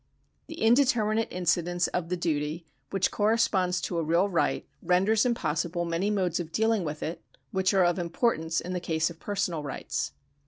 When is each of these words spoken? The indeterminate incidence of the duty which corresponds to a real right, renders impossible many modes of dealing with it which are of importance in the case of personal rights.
The 0.47 0.59
indeterminate 0.59 1.27
incidence 1.29 1.85
of 1.89 2.09
the 2.09 2.17
duty 2.17 2.65
which 2.89 3.11
corresponds 3.11 3.79
to 3.81 3.99
a 3.99 4.03
real 4.03 4.27
right, 4.27 4.67
renders 4.81 5.27
impossible 5.27 5.85
many 5.85 6.09
modes 6.09 6.39
of 6.39 6.51
dealing 6.51 6.83
with 6.83 7.03
it 7.03 7.21
which 7.51 7.71
are 7.71 7.85
of 7.85 7.99
importance 7.99 8.59
in 8.59 8.73
the 8.73 8.79
case 8.79 9.11
of 9.11 9.19
personal 9.19 9.61
rights. 9.61 10.13